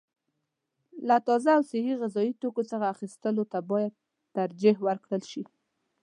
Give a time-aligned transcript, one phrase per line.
[1.07, 3.93] له تازه او صحي غذايي توکو څخه اخیستلو ته باید
[4.37, 5.43] ترجیح ورکړل شي.